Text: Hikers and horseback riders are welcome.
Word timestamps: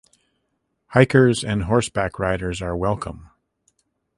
Hikers 0.95 1.43
and 1.43 1.65
horseback 1.65 2.17
riders 2.17 2.59
are 2.59 2.75
welcome. 2.75 3.29